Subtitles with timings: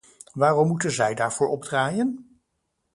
[0.33, 2.39] Waarom moeten zij daarvoor opdraaien?